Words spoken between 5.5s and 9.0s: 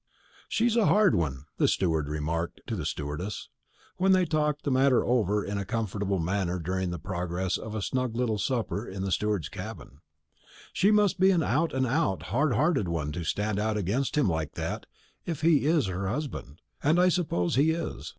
a comfortable manner during the progress of a snug little supper